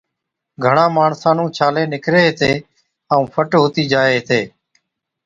[0.63, 2.51] گھڻان ماڻسان نُون ڇالي نڪري هِتي
[3.11, 4.41] ائُون فٽ هُتِي جائي هِتي۔